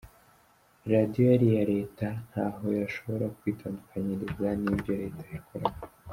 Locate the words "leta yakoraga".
5.01-5.81